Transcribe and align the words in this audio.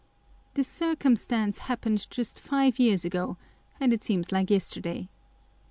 This 0.55 0.67
circumstance 0.67 1.59
happened 1.59 2.07
just 2.09 2.39
five 2.39 2.79
years 2.79 3.05
ago, 3.05 3.37
and 3.79 3.93
it 3.93 4.03
seems 4.03 4.31
like 4.31 4.49
yesterday. 4.49 5.09